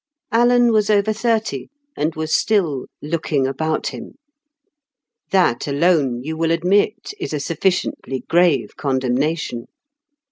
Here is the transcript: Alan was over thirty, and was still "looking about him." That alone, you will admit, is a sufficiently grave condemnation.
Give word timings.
Alan 0.31 0.71
was 0.71 0.89
over 0.89 1.13
thirty, 1.13 1.67
and 1.95 2.15
was 2.15 2.33
still 2.33 2.87
"looking 3.03 3.45
about 3.45 3.85
him." 3.89 4.15
That 5.29 5.67
alone, 5.67 6.23
you 6.23 6.35
will 6.35 6.49
admit, 6.49 7.13
is 7.19 7.33
a 7.33 7.39
sufficiently 7.39 8.21
grave 8.27 8.75
condemnation. 8.75 9.67